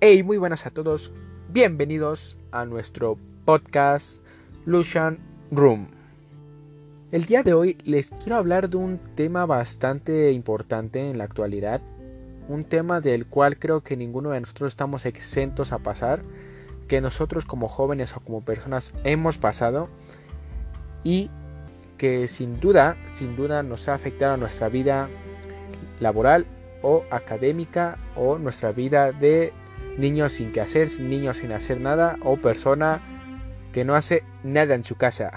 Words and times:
Hey, 0.00 0.22
muy 0.22 0.36
buenas 0.36 0.64
a 0.64 0.70
todos. 0.70 1.12
Bienvenidos 1.48 2.36
a 2.52 2.64
nuestro 2.64 3.18
podcast 3.44 4.22
Lucian 4.64 5.18
Room. 5.50 5.88
El 7.10 7.24
día 7.24 7.42
de 7.42 7.52
hoy 7.52 7.78
les 7.82 8.10
quiero 8.10 8.36
hablar 8.36 8.70
de 8.70 8.76
un 8.76 9.00
tema 9.16 9.44
bastante 9.44 10.30
importante 10.30 11.10
en 11.10 11.18
la 11.18 11.24
actualidad. 11.24 11.82
Un 12.48 12.62
tema 12.62 13.00
del 13.00 13.26
cual 13.26 13.58
creo 13.58 13.80
que 13.82 13.96
ninguno 13.96 14.30
de 14.30 14.40
nosotros 14.40 14.70
estamos 14.70 15.04
exentos 15.04 15.72
a 15.72 15.80
pasar. 15.80 16.22
Que 16.86 17.00
nosotros 17.00 17.44
como 17.44 17.66
jóvenes 17.66 18.16
o 18.16 18.20
como 18.20 18.44
personas 18.44 18.94
hemos 19.02 19.36
pasado. 19.36 19.88
Y 21.02 21.28
que 21.96 22.28
sin 22.28 22.60
duda, 22.60 22.96
sin 23.06 23.34
duda 23.34 23.64
nos 23.64 23.88
ha 23.88 23.94
afectado 23.94 24.34
a 24.34 24.36
nuestra 24.36 24.68
vida 24.68 25.08
laboral 25.98 26.46
o 26.82 27.02
académica 27.10 27.98
o 28.14 28.38
nuestra 28.38 28.70
vida 28.70 29.10
de 29.10 29.52
niños 29.98 30.32
sin 30.32 30.52
que 30.52 30.60
hacer, 30.60 30.88
niños 31.00 31.38
sin 31.38 31.52
hacer 31.52 31.80
nada 31.80 32.16
o 32.22 32.36
persona 32.36 33.00
que 33.72 33.84
no 33.84 33.94
hace 33.94 34.22
nada 34.42 34.74
en 34.74 34.84
su 34.84 34.94
casa. 34.94 35.32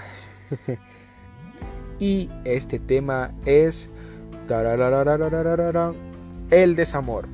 y 1.98 2.30
este 2.44 2.78
tema 2.78 3.32
es 3.44 3.90
el 6.50 6.76
desamor. 6.76 7.28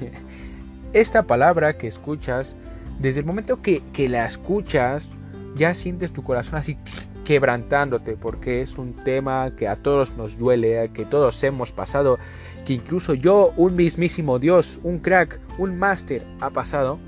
Esta 0.92 1.22
palabra 1.24 1.76
que 1.76 1.86
escuchas, 1.86 2.54
desde 2.98 3.20
el 3.20 3.26
momento 3.26 3.62
que, 3.62 3.82
que 3.92 4.08
la 4.08 4.26
escuchas, 4.26 5.08
ya 5.56 5.74
sientes 5.74 6.12
tu 6.12 6.22
corazón 6.22 6.56
así 6.56 6.76
quebrantándote, 7.24 8.16
porque 8.16 8.60
es 8.60 8.76
un 8.78 8.94
tema 8.94 9.52
que 9.56 9.66
a 9.66 9.76
todos 9.76 10.12
nos 10.16 10.38
duele, 10.38 10.90
que 10.92 11.04
todos 11.04 11.42
hemos 11.42 11.72
pasado 11.72 12.18
que 12.64 12.72
incluso 12.72 13.14
yo, 13.14 13.52
un 13.56 13.76
mismísimo 13.76 14.38
Dios, 14.38 14.78
un 14.82 14.98
crack, 14.98 15.38
un 15.58 15.78
máster, 15.78 16.22
ha 16.40 16.50
pasado, 16.50 16.98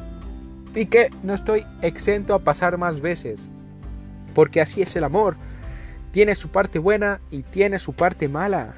y 0.74 0.86
que 0.86 1.10
no 1.22 1.34
estoy 1.34 1.64
exento 1.82 2.34
a 2.34 2.40
pasar 2.40 2.76
más 2.76 3.00
veces, 3.00 3.48
porque 4.34 4.60
así 4.60 4.82
es 4.82 4.94
el 4.96 5.04
amor, 5.04 5.36
tiene 6.10 6.34
su 6.34 6.48
parte 6.48 6.78
buena 6.78 7.20
y 7.30 7.42
tiene 7.42 7.78
su 7.78 7.94
parte 7.94 8.28
mala, 8.28 8.74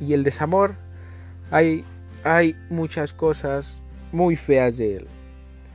y 0.00 0.12
el 0.12 0.22
desamor, 0.22 0.74
hay, 1.50 1.84
hay 2.24 2.54
muchas 2.68 3.12
cosas 3.12 3.80
muy 4.12 4.36
feas 4.36 4.76
de 4.76 4.96
él. 4.96 5.06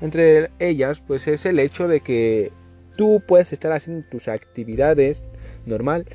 Entre 0.01 0.51
ellas, 0.59 0.99
pues 0.99 1.27
es 1.27 1.45
el 1.45 1.59
hecho 1.59 1.87
de 1.87 2.01
que 2.01 2.51
tú 2.97 3.21
puedes 3.27 3.53
estar 3.53 3.71
haciendo 3.71 4.07
tus 4.09 4.27
actividades 4.27 5.25
normal, 5.65 6.05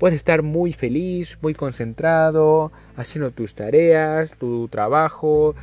Puedes 0.00 0.16
estar 0.16 0.40
muy 0.40 0.72
feliz, 0.72 1.36
muy 1.42 1.52
concentrado, 1.52 2.72
haciendo 2.96 3.32
tus 3.32 3.54
tareas, 3.54 4.32
tu 4.32 4.66
trabajo, 4.68 5.54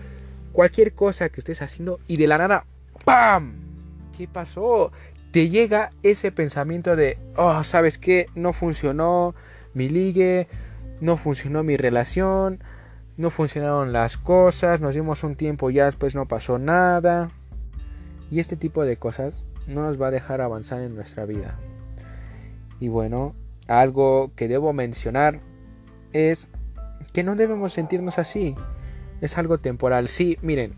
cualquier 0.51 0.93
cosa 0.93 1.29
que 1.29 1.39
estés 1.39 1.63
haciendo 1.63 1.99
y 2.07 2.17
de 2.17 2.27
la 2.27 2.37
nada, 2.37 2.65
¡pam! 3.03 3.55
¿Qué 4.15 4.27
pasó? 4.27 4.91
Te 5.31 5.49
llega 5.49 5.89
ese 6.03 6.31
pensamiento 6.31 6.95
de, 6.95 7.17
oh, 7.35 7.63
¿sabes 7.63 7.97
qué? 7.97 8.27
No 8.35 8.53
funcionó 8.53 9.33
mi 9.73 9.89
ligue, 9.89 10.47
no 11.01 11.17
funcionó 11.17 11.63
mi 11.63 11.75
relación, 11.75 12.59
no 13.17 13.31
funcionaron 13.31 13.91
las 13.91 14.17
cosas, 14.17 14.81
nos 14.81 14.93
dimos 14.93 15.23
un 15.23 15.35
tiempo 15.35 15.71
ya 15.71 15.85
después 15.85 16.13
no 16.13 16.27
pasó 16.27 16.59
nada. 16.59 17.31
Y 18.29 18.39
este 18.39 18.55
tipo 18.55 18.85
de 18.85 18.97
cosas 18.97 19.43
no 19.65 19.81
nos 19.81 19.99
va 19.99 20.09
a 20.09 20.11
dejar 20.11 20.41
avanzar 20.41 20.81
en 20.81 20.93
nuestra 20.93 21.25
vida. 21.25 21.57
Y 22.79 22.89
bueno, 22.89 23.33
algo 23.67 24.31
que 24.35 24.47
debo 24.47 24.73
mencionar 24.73 25.41
es 26.13 26.47
que 27.13 27.23
no 27.23 27.35
debemos 27.35 27.73
sentirnos 27.73 28.17
así. 28.17 28.55
Es 29.21 29.37
algo 29.37 29.57
temporal. 29.57 30.07
Sí, 30.07 30.37
miren, 30.41 30.73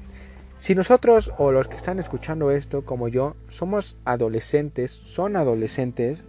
si 0.57 0.75
nosotros 0.75 1.33
o 1.37 1.51
los 1.51 1.67
que 1.67 1.75
están 1.75 1.99
escuchando 1.99 2.51
esto 2.51 2.85
como 2.85 3.07
yo 3.07 3.36
somos 3.47 3.97
adolescentes, 4.05 4.91
son 4.91 5.36
adolescentes, 5.36 6.25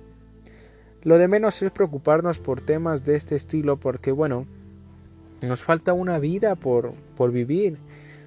lo 1.02 1.18
de 1.18 1.28
menos 1.28 1.60
es 1.62 1.70
preocuparnos 1.70 2.38
por 2.38 2.60
temas 2.60 3.04
de 3.04 3.16
este 3.16 3.36
estilo 3.36 3.78
porque 3.78 4.12
bueno, 4.12 4.46
nos 5.40 5.62
falta 5.62 5.94
una 5.94 6.18
vida 6.18 6.54
por, 6.56 6.92
por 7.16 7.32
vivir. 7.32 7.78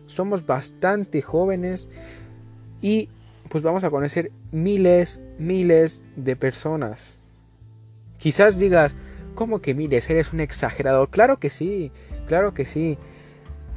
Somos 0.08 0.46
bastante 0.46 1.22
jóvenes 1.22 1.88
y 2.82 3.10
pues 3.50 3.64
vamos 3.64 3.84
a 3.84 3.90
conocer 3.90 4.32
miles, 4.52 5.22
miles 5.38 6.04
de 6.16 6.36
personas 6.36 7.20
Quizás 8.24 8.58
digas, 8.58 8.96
¿cómo 9.36 9.62
que 9.62 9.74
mires? 9.74 10.10
Eres 10.10 10.32
un 10.32 10.40
exagerado. 10.40 11.08
Claro 11.08 11.40
que 11.40 11.50
sí, 11.50 11.92
claro 12.26 12.54
que 12.54 12.64
sí. 12.64 12.98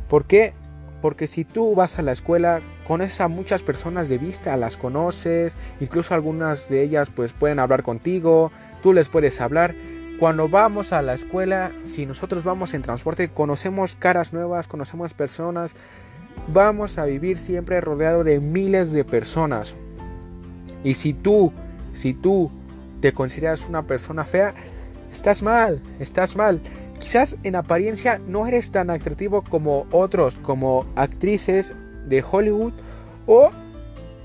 ¿Por 0.08 0.24
qué? 0.24 0.54
Porque 1.02 1.26
si 1.26 1.44
tú 1.44 1.74
vas 1.74 1.98
a 1.98 2.02
la 2.02 2.12
escuela, 2.12 2.60
conoces 2.86 3.20
a 3.20 3.26
muchas 3.26 3.64
personas 3.64 4.08
de 4.08 4.18
vista, 4.18 4.56
las 4.56 4.76
conoces, 4.76 5.56
incluso 5.80 6.14
algunas 6.14 6.68
de 6.68 6.84
ellas 6.84 7.10
pues 7.10 7.32
pueden 7.32 7.58
hablar 7.58 7.82
contigo, 7.82 8.52
tú 8.84 8.92
les 8.92 9.08
puedes 9.08 9.40
hablar. 9.40 9.74
Cuando 10.20 10.48
vamos 10.48 10.92
a 10.92 11.02
la 11.02 11.14
escuela, 11.14 11.72
si 11.82 12.06
nosotros 12.06 12.44
vamos 12.44 12.72
en 12.72 12.82
transporte, 12.82 13.30
conocemos 13.30 13.96
caras 13.96 14.32
nuevas, 14.32 14.68
conocemos 14.68 15.12
personas, 15.12 15.74
vamos 16.54 16.98
a 16.98 17.04
vivir 17.04 17.36
siempre 17.36 17.80
rodeado 17.80 18.22
de 18.22 18.38
miles 18.38 18.92
de 18.92 19.02
personas. 19.02 19.74
Y 20.84 20.94
si 20.94 21.14
tú, 21.14 21.52
si 21.94 22.14
tú 22.14 22.52
te 23.06 23.12
consideras 23.12 23.69
una 23.69 23.87
persona 23.87 24.25
fea, 24.25 24.53
estás 25.12 25.41
mal, 25.41 25.81
estás 26.00 26.34
mal. 26.34 26.61
Quizás 26.99 27.37
en 27.44 27.55
apariencia 27.55 28.19
no 28.27 28.49
eres 28.49 28.72
tan 28.72 28.91
atractivo 28.91 29.43
como 29.43 29.87
otros, 29.93 30.34
como 30.43 30.87
actrices 30.97 31.72
de 32.09 32.25
Hollywood 32.28 32.72
o 33.28 33.53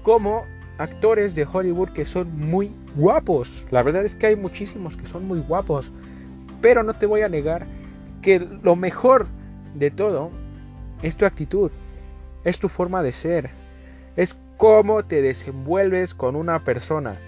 como 0.01 0.41
actores 0.79 1.35
de 1.35 1.45
Hollywood 1.45 1.89
que 1.89 2.05
son 2.05 2.35
muy 2.39 2.73
guapos. 2.95 3.67
La 3.69 3.83
verdad 3.83 4.03
es 4.03 4.15
que 4.15 4.25
hay 4.25 4.35
muchísimos 4.35 4.97
que 4.97 5.05
son 5.05 5.27
muy 5.27 5.41
guapos. 5.41 5.91
Pero 6.59 6.81
no 6.81 6.95
te 6.95 7.05
voy 7.05 7.21
a 7.21 7.29
negar 7.29 7.67
que 8.23 8.39
lo 8.39 8.75
mejor 8.75 9.27
de 9.75 9.91
todo 9.91 10.31
es 11.03 11.17
tu 11.17 11.25
actitud, 11.25 11.69
es 12.43 12.57
tu 12.57 12.67
forma 12.67 13.03
de 13.03 13.11
ser, 13.11 13.51
es 14.15 14.35
cómo 14.57 15.03
te 15.03 15.21
desenvuelves 15.21 16.15
con 16.15 16.35
una 16.35 16.63
persona 16.63 17.19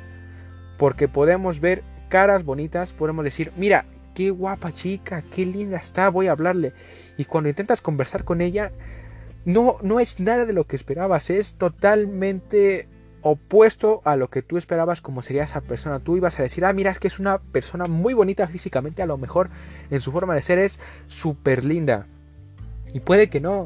porque 0.78 1.08
podemos 1.08 1.60
ver 1.60 1.84
caras 2.10 2.44
bonitas, 2.44 2.94
podemos 2.94 3.24
decir, 3.26 3.52
mira, 3.58 3.86
qué 4.14 4.30
guapa 4.30 4.72
chica, 4.72 5.24
qué 5.34 5.46
linda 5.46 5.78
está, 5.78 6.10
voy 6.10 6.28
a 6.28 6.32
hablarle. 6.32 6.74
Y 7.18 7.26
cuando 7.26 7.50
intentas 7.50 7.82
conversar 7.82 8.24
con 8.24 8.42
ella, 8.42 8.72
no, 9.46 9.78
no 9.82 10.00
es 10.00 10.20
nada 10.20 10.46
de 10.46 10.54
lo 10.54 10.66
que 10.66 10.76
esperabas, 10.76 11.30
es 11.30 11.56
totalmente 11.56 12.88
opuesto 13.22 14.02
a 14.04 14.16
lo 14.16 14.30
que 14.30 14.42
tú 14.42 14.58
esperabas 14.58 15.02
como 15.02 15.24
sería 15.24 15.44
esa 15.44 15.62
persona. 15.62 16.00
Tú 16.00 16.18
ibas 16.18 16.40
a 16.40 16.44
decir, 16.44 16.66
ah, 16.66 16.74
mira, 16.74 16.92
es 16.92 17.00
que 17.00 17.08
es 17.08 17.20
una 17.20 17.40
persona 17.40 17.86
muy 17.86 18.14
bonita 18.14 18.48
físicamente, 18.48 19.02
a 19.02 19.08
lo 19.08 19.18
mejor 19.18 19.50
en 19.90 20.02
su 20.02 20.12
forma 20.12 20.36
de 20.36 20.42
ser 20.42 20.60
es 20.60 20.80
súper 21.08 21.66
linda. 21.66 22.06
Y 22.94 23.00
puede 23.00 23.30
que 23.30 23.40
no. 23.40 23.64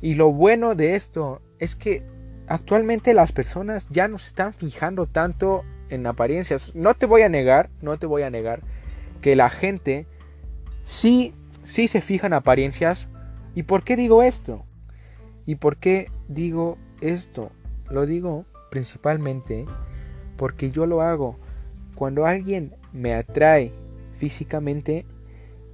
Y 0.00 0.14
lo 0.14 0.32
bueno 0.32 0.74
de 0.74 0.94
esto 0.94 1.40
es 1.58 1.74
que 1.74 2.02
actualmente 2.48 3.14
las 3.14 3.32
personas 3.32 3.88
ya 3.90 4.08
no 4.08 4.18
se 4.18 4.28
están 4.28 4.52
fijando 4.52 5.06
tanto 5.06 5.64
en 5.90 6.06
apariencias. 6.06 6.74
No 6.74 6.94
te 6.94 7.06
voy 7.06 7.22
a 7.22 7.28
negar, 7.28 7.70
no 7.80 7.98
te 7.98 8.06
voy 8.06 8.22
a 8.22 8.30
negar 8.30 8.60
que 9.20 9.36
la 9.36 9.50
gente 9.50 10.06
sí, 10.84 11.34
sí 11.64 11.88
se 11.88 12.00
fija 12.00 12.26
en 12.26 12.32
apariencias. 12.32 13.08
¿Y 13.54 13.62
por 13.62 13.84
qué 13.84 13.96
digo 13.96 14.22
esto? 14.22 14.64
¿Y 15.46 15.56
por 15.56 15.76
qué 15.76 16.10
digo 16.28 16.78
esto? 17.00 17.50
Lo 17.90 18.06
digo 18.06 18.44
principalmente 18.70 19.64
porque 20.36 20.70
yo 20.70 20.86
lo 20.86 21.02
hago. 21.02 21.36
Cuando 21.94 22.26
alguien 22.26 22.74
me 22.92 23.14
atrae 23.14 23.72
físicamente, 24.18 25.06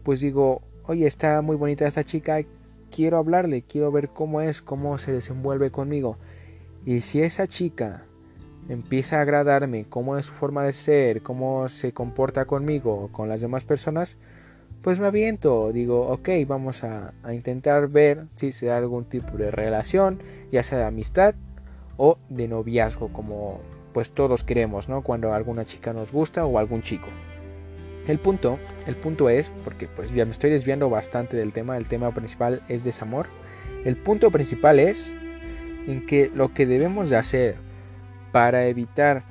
pues 0.03 0.21
digo, 0.21 0.63
oye, 0.87 1.07
está 1.07 1.43
muy 1.43 1.57
bonita 1.57 1.87
esta 1.87 2.05
chica, 2.05 2.41
quiero 2.95 3.19
hablarle, 3.19 3.63
quiero 3.63 3.91
ver 3.91 4.11
cómo 4.11 4.41
es, 4.41 4.63
cómo 4.63 4.99
se 4.99 5.13
desenvuelve 5.13 5.71
conmigo. 5.71 6.17
Y 6.85 7.01
si 7.01 7.23
esa 7.23 7.47
chica 7.47 8.05
empieza 8.69 9.19
a 9.19 9.23
agradarme 9.23 9.87
cómo 9.89 10.17
es 10.17 10.27
su 10.27 10.33
forma 10.33 10.63
de 10.65 10.73
ser, 10.73 11.23
cómo 11.23 11.69
se 11.69 11.93
comporta 11.93 12.45
conmigo 12.45 13.09
con 13.13 13.29
las 13.29 13.41
demás 13.41 13.65
personas, 13.65 14.17
pues 14.83 14.99
me 14.99 15.07
aviento, 15.07 15.71
digo, 15.73 16.09
ok, 16.09 16.29
vamos 16.47 16.83
a, 16.83 17.13
intentar 17.33 17.89
ver 17.89 18.27
si 18.35 18.51
se 18.51 18.67
da 18.67 18.79
algún 18.79 19.05
tipo 19.05 19.37
de 19.37 19.51
relación, 19.51 20.21
ya 20.51 20.63
sea 20.63 20.79
de 20.79 20.85
amistad 20.85 21.35
o 21.97 22.19
de 22.29 22.49
noviazgo, 22.49 23.13
como 23.13 23.61
pues 23.93 24.11
todos 24.11 24.43
queremos, 24.43 24.89
¿no? 24.89 25.03
Cuando 25.03 25.35
alguna 25.35 25.65
chica 25.65 25.93
nos 25.93 26.11
gusta 26.11 26.45
o 26.47 26.59
algún 26.59 26.83
chico. 26.83 27.07
El 28.09 28.19
punto, 28.19 28.59
el 28.87 28.97
punto 28.97 29.29
es, 29.29 29.53
porque 29.63 29.87
pues 29.87 30.13
ya 30.13 30.25
me 30.25 30.33
estoy 30.33 30.51
desviando 30.51 30.91
bastante 30.91 31.37
del 31.37 31.53
tema, 31.53 31.77
el 31.77 31.89
tema 31.89 32.11
principal 32.13 32.63
es 32.69 32.83
desamor. 32.83 33.27
El 33.85 33.97
punto 33.97 34.31
principal 34.33 34.81
es 34.81 35.13
en 35.87 36.07
que 36.07 36.31
lo 36.35 36.53
que 36.53 36.67
debemos 36.67 37.11
de 37.11 37.17
hacer 37.19 37.57
para 38.33 38.67
evitar 38.67 39.25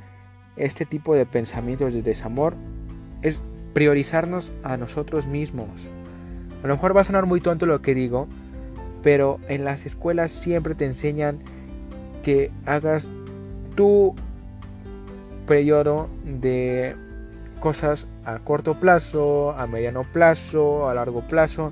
este 0.56 0.86
tipo 0.86 1.16
de 1.16 1.26
pensamientos 1.26 1.94
de 1.94 2.02
desamor 2.02 2.56
es 3.22 3.42
priorizarnos 3.74 4.54
a 4.64 4.78
nosotros 4.78 5.28
mismos. 5.28 5.70
A 6.64 6.68
lo 6.68 6.76
mejor 6.76 6.96
va 6.96 7.02
a 7.02 7.06
sonar 7.06 7.26
muy 7.26 7.42
tonto 7.42 7.66
lo 7.66 7.82
que 7.82 7.96
digo, 7.96 8.28
pero 9.02 9.40
en 9.48 9.66
las 9.66 9.86
escuelas 9.86 10.32
siempre 10.32 10.76
te 10.76 10.86
enseñan 10.86 11.40
que 12.22 12.52
hagas 12.66 13.10
tu 13.76 14.16
periodo 15.48 16.10
de 16.24 16.96
cosas 17.60 18.08
a 18.26 18.40
corto 18.40 18.80
plazo, 18.80 19.52
a 19.52 19.66
mediano 19.68 20.04
plazo, 20.12 20.88
a 20.88 20.94
largo 20.94 21.22
plazo. 21.22 21.72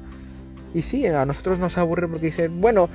Y 0.73 0.83
sí, 0.83 1.05
a 1.05 1.25
nosotros 1.25 1.59
nos 1.59 1.77
aburre 1.77 2.07
porque 2.07 2.27
dicen, 2.27 2.61
bueno, 2.61 2.89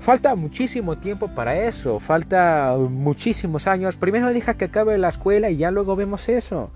falta 0.00 0.34
muchísimo 0.34 0.98
tiempo 0.98 1.28
para 1.28 1.56
eso, 1.56 2.00
falta 2.00 2.76
muchísimos 2.78 3.66
años. 3.66 3.96
Primero 3.96 4.32
deja 4.32 4.54
que 4.54 4.66
acabe 4.66 4.98
la 4.98 5.08
escuela 5.08 5.50
y 5.50 5.58
ya 5.58 5.70
luego 5.70 5.96
vemos 5.96 6.28
eso. 6.28 6.70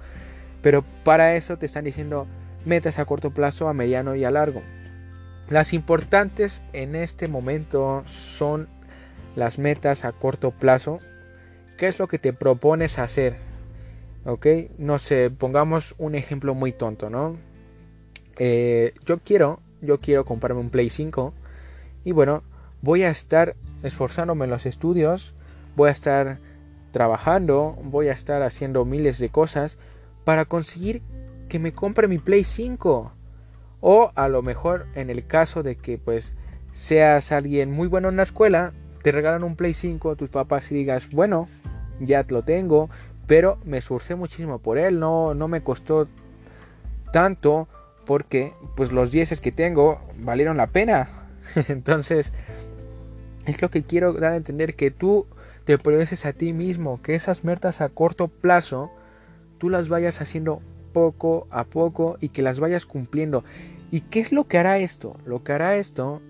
Pero 0.62 0.84
para 1.04 1.34
eso 1.34 1.58
te 1.58 1.66
están 1.66 1.84
diciendo 1.84 2.26
metas 2.64 2.98
a 2.98 3.04
corto 3.04 3.30
plazo, 3.30 3.68
a 3.68 3.74
mediano 3.74 4.14
y 4.14 4.24
a 4.24 4.30
largo. 4.30 4.62
Las 5.48 5.72
importantes 5.72 6.62
en 6.72 6.94
este 6.94 7.28
momento 7.28 8.02
son 8.06 8.68
las 9.36 9.58
metas 9.58 10.04
a 10.04 10.12
corto 10.12 10.52
plazo. 10.52 11.00
¿Qué 11.76 11.86
es 11.88 11.98
lo 11.98 12.06
que 12.06 12.18
te 12.18 12.32
propones 12.32 12.98
hacer? 12.98 13.36
¿Ok? 14.24 14.46
No 14.78 14.98
sé, 14.98 15.30
pongamos 15.30 15.94
un 15.98 16.14
ejemplo 16.14 16.54
muy 16.54 16.72
tonto, 16.72 17.10
¿no? 17.10 17.36
Eh, 18.38 18.94
yo 19.04 19.18
quiero, 19.18 19.60
yo 19.82 20.00
quiero 20.00 20.24
comprarme 20.24 20.60
un 20.60 20.70
Play 20.70 20.88
5 20.88 21.34
y 22.04 22.12
bueno, 22.12 22.42
voy 22.84 23.02
a 23.02 23.10
estar 23.10 23.56
esforzándome 23.82 24.44
en 24.44 24.50
los 24.50 24.66
estudios, 24.66 25.34
voy 25.74 25.88
a 25.88 25.92
estar 25.92 26.38
trabajando, 26.92 27.76
voy 27.82 28.08
a 28.08 28.12
estar 28.12 28.42
haciendo 28.42 28.84
miles 28.84 29.18
de 29.18 29.30
cosas 29.30 29.78
para 30.24 30.44
conseguir 30.44 31.02
que 31.48 31.58
me 31.58 31.72
compre 31.72 32.08
mi 32.08 32.18
Play 32.18 32.44
5. 32.44 33.12
O 33.80 34.12
a 34.14 34.28
lo 34.28 34.42
mejor 34.42 34.86
en 34.94 35.10
el 35.10 35.26
caso 35.26 35.62
de 35.62 35.76
que 35.76 35.98
pues 35.98 36.34
seas 36.72 37.32
alguien 37.32 37.70
muy 37.70 37.88
bueno 37.88 38.10
en 38.10 38.16
la 38.16 38.22
escuela, 38.22 38.72
te 39.02 39.12
regalan 39.12 39.44
un 39.44 39.56
Play 39.56 39.74
5 39.74 40.10
a 40.10 40.16
tus 40.16 40.28
papás 40.28 40.70
y 40.70 40.74
digas, 40.74 41.08
bueno, 41.10 41.48
ya 42.00 42.24
lo 42.28 42.42
tengo, 42.42 42.90
pero 43.26 43.58
me 43.64 43.78
esforcé 43.78 44.14
muchísimo 44.14 44.58
por 44.58 44.76
él, 44.76 45.00
no, 45.00 45.34
no 45.34 45.48
me 45.48 45.62
costó 45.62 46.06
tanto 47.12 47.66
porque 48.04 48.52
pues 48.76 48.92
los 48.92 49.10
10 49.10 49.40
que 49.40 49.52
tengo 49.52 50.00
valieron 50.18 50.58
la 50.58 50.66
pena. 50.66 51.08
Entonces, 51.68 52.32
es 53.46 53.62
lo 53.62 53.70
que 53.70 53.82
quiero 53.82 54.12
dar 54.14 54.32
a 54.32 54.36
entender 54.36 54.74
que 54.74 54.90
tú 54.90 55.26
te 55.64 55.78
progreses 55.78 56.26
a 56.26 56.32
ti 56.32 56.52
mismo, 56.52 57.00
que 57.02 57.14
esas 57.14 57.44
metas 57.44 57.80
a 57.80 57.88
corto 57.88 58.28
plazo 58.28 58.90
tú 59.58 59.70
las 59.70 59.88
vayas 59.88 60.20
haciendo 60.20 60.60
poco 60.92 61.46
a 61.50 61.64
poco 61.64 62.16
y 62.20 62.30
que 62.30 62.42
las 62.42 62.60
vayas 62.60 62.86
cumpliendo. 62.86 63.44
¿Y 63.90 64.00
qué 64.00 64.20
es 64.20 64.32
lo 64.32 64.46
que 64.46 64.58
hará 64.58 64.78
esto? 64.78 65.16
Lo 65.24 65.42
que 65.42 65.52
hará 65.52 65.76
esto 65.76 66.20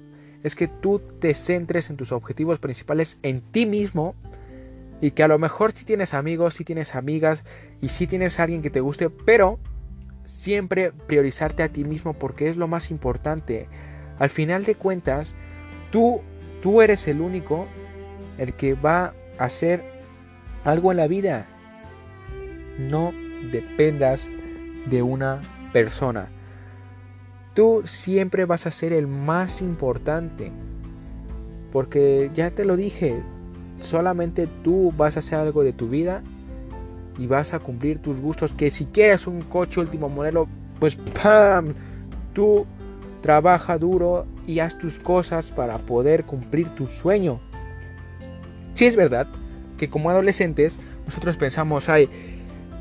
es 0.42 0.54
que 0.54 0.68
tú 0.68 0.98
te 0.98 1.34
centres 1.34 1.90
en 1.90 1.96
tus 1.96 2.12
objetivos 2.12 2.58
principales 2.58 3.18
en 3.22 3.40
ti 3.40 3.66
mismo 3.66 4.14
y 5.00 5.12
que 5.12 5.22
a 5.22 5.28
lo 5.28 5.38
mejor 5.38 5.72
si 5.72 5.84
tienes 5.84 6.14
amigos, 6.14 6.54
si 6.54 6.64
tienes 6.64 6.94
amigas 6.94 7.44
y 7.80 7.88
si 7.88 8.06
tienes 8.06 8.38
alguien 8.40 8.62
que 8.62 8.70
te 8.70 8.80
guste, 8.80 9.10
pero 9.10 9.58
siempre 10.24 10.92
priorizarte 10.92 11.62
a 11.62 11.68
ti 11.68 11.84
mismo 11.84 12.14
porque 12.14 12.48
es 12.48 12.56
lo 12.56 12.68
más 12.68 12.90
importante. 12.90 13.68
Al 14.18 14.30
final 14.30 14.64
de 14.64 14.74
cuentas, 14.74 15.34
tú 15.90 16.20
tú 16.64 16.80
eres 16.80 17.06
el 17.08 17.20
único 17.20 17.66
el 18.38 18.54
que 18.54 18.72
va 18.72 19.12
a 19.38 19.44
hacer 19.44 19.84
algo 20.64 20.92
en 20.92 20.96
la 20.96 21.06
vida. 21.06 21.46
No 22.78 23.12
dependas 23.52 24.30
de 24.86 25.02
una 25.02 25.42
persona. 25.74 26.30
Tú 27.52 27.82
siempre 27.84 28.46
vas 28.46 28.66
a 28.66 28.70
ser 28.70 28.94
el 28.94 29.06
más 29.06 29.60
importante. 29.60 30.52
Porque 31.70 32.30
ya 32.32 32.50
te 32.50 32.64
lo 32.64 32.78
dije, 32.78 33.20
solamente 33.78 34.48
tú 34.62 34.90
vas 34.96 35.16
a 35.16 35.18
hacer 35.18 35.40
algo 35.40 35.64
de 35.64 35.74
tu 35.74 35.90
vida 35.90 36.22
y 37.18 37.26
vas 37.26 37.52
a 37.52 37.58
cumplir 37.58 37.98
tus 37.98 38.22
gustos. 38.22 38.54
Que 38.54 38.70
si 38.70 38.86
quieres 38.86 39.26
un 39.26 39.42
coche 39.42 39.80
último 39.80 40.08
modelo, 40.08 40.48
pues 40.80 40.96
¡pam! 40.96 41.74
Tú 42.32 42.64
trabaja 43.24 43.78
duro 43.78 44.26
y 44.46 44.58
haz 44.58 44.76
tus 44.76 44.98
cosas 44.98 45.50
para 45.50 45.78
poder 45.78 46.24
cumplir 46.24 46.68
tu 46.68 46.86
sueño. 46.86 47.40
Si 48.74 48.84
es 48.84 48.96
verdad 48.96 49.26
que 49.78 49.88
como 49.88 50.10
adolescentes 50.10 50.78
nosotros 51.06 51.38
pensamos, 51.38 51.88
ay, 51.88 52.10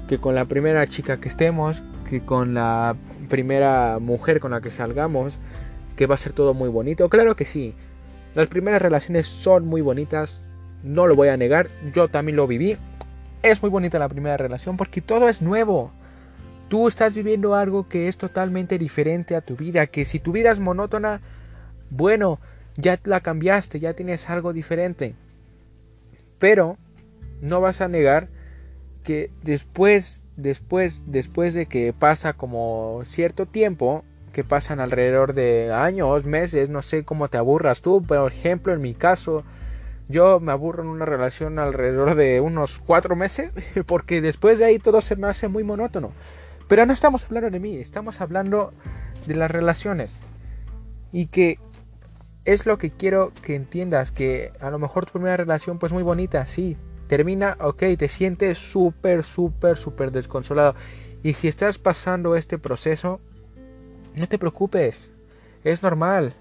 que 0.09 0.17
con 0.17 0.35
la 0.35 0.43
primera 0.43 0.85
chica 0.85 1.21
que 1.21 1.29
estemos, 1.29 1.81
que 2.09 2.25
con 2.25 2.53
la 2.53 2.97
primera 3.29 3.99
mujer 4.01 4.41
con 4.41 4.51
la 4.51 4.59
que 4.59 4.69
salgamos, 4.69 5.39
que 5.95 6.07
va 6.07 6.15
a 6.15 6.17
ser 6.17 6.33
todo 6.33 6.53
muy 6.53 6.67
bonito. 6.67 7.07
Claro 7.07 7.37
que 7.37 7.45
sí. 7.45 7.73
Las 8.35 8.47
primeras 8.47 8.81
relaciones 8.81 9.27
son 9.27 9.65
muy 9.65 9.79
bonitas, 9.79 10.41
no 10.83 11.07
lo 11.07 11.15
voy 11.15 11.29
a 11.29 11.37
negar, 11.37 11.69
yo 11.93 12.09
también 12.09 12.35
lo 12.35 12.47
viví. 12.47 12.75
Es 13.43 13.61
muy 13.61 13.71
bonita 13.71 13.97
la 13.97 14.09
primera 14.09 14.35
relación 14.35 14.75
porque 14.75 14.99
todo 14.99 15.29
es 15.29 15.41
nuevo. 15.41 15.93
Tú 16.69 16.87
estás 16.87 17.13
viviendo 17.13 17.55
algo 17.55 17.87
que 17.87 18.07
es 18.07 18.17
totalmente 18.17 18.77
diferente 18.77 19.35
a 19.35 19.41
tu 19.41 19.55
vida, 19.55 19.87
que 19.87 20.05
si 20.05 20.19
tu 20.19 20.31
vida 20.31 20.51
es 20.51 20.59
monótona, 20.59 21.21
bueno, 21.89 22.39
ya 22.75 22.99
la 23.03 23.21
cambiaste, 23.21 23.79
ya 23.79 23.93
tienes 23.93 24.29
algo 24.29 24.53
diferente. 24.53 25.15
Pero 26.39 26.77
no 27.41 27.61
vas 27.61 27.81
a 27.81 27.87
negar 27.87 28.29
que 29.03 29.29
después, 29.43 30.23
después, 30.37 31.03
después 31.07 31.53
de 31.53 31.67
que 31.67 31.93
pasa 31.93 32.33
como 32.33 33.01
cierto 33.05 33.45
tiempo, 33.45 34.03
que 34.31 34.43
pasan 34.43 34.79
alrededor 34.79 35.33
de 35.33 35.71
años, 35.71 36.25
meses, 36.25 36.69
no 36.69 36.81
sé 36.81 37.03
cómo 37.03 37.29
te 37.29 37.37
aburras 37.37 37.81
tú, 37.81 38.01
por 38.01 38.31
ejemplo, 38.31 38.73
en 38.73 38.81
mi 38.81 38.95
caso, 38.95 39.43
yo 40.09 40.39
me 40.39 40.51
aburro 40.51 40.83
en 40.83 40.89
una 40.89 41.05
relación 41.05 41.59
alrededor 41.59 42.15
de 42.15 42.41
unos 42.41 42.79
cuatro 42.79 43.15
meses, 43.15 43.53
porque 43.85 44.21
después 44.21 44.59
de 44.59 44.65
ahí 44.65 44.79
todo 44.79 45.01
se 45.01 45.15
me 45.15 45.27
hace 45.27 45.47
muy 45.47 45.63
monótono. 45.63 46.11
Pero 46.73 46.87
no 46.87 46.93
estamos 46.93 47.23
hablando 47.25 47.51
de 47.51 47.59
mí, 47.59 47.77
estamos 47.77 48.19
hablando 48.19 48.73
de 49.27 49.35
las 49.35 49.51
relaciones. 49.51 50.17
Y 51.11 51.27
que 51.27 51.59
es 52.45 52.65
lo 52.65 52.79
que 52.79 52.89
quiero 52.89 53.31
que 53.43 53.53
entiendas, 53.53 54.09
que 54.09 54.51
a 54.59 54.71
lo 54.71 54.79
mejor 54.79 55.05
tu 55.05 55.11
primera 55.11 55.37
relación 55.37 55.77
pues 55.77 55.93
muy 55.93 56.01
bonita, 56.01 56.47
sí, 56.47 56.75
termina, 57.05 57.57
ok, 57.59 57.83
te 57.95 58.07
sientes 58.07 58.57
súper, 58.57 59.23
súper, 59.23 59.77
súper 59.77 60.11
desconsolado. 60.11 60.73
Y 61.21 61.35
si 61.35 61.47
estás 61.47 61.77
pasando 61.77 62.35
este 62.35 62.57
proceso, 62.57 63.21
no 64.15 64.27
te 64.27 64.39
preocupes, 64.39 65.11
es 65.63 65.83
normal, 65.83 66.33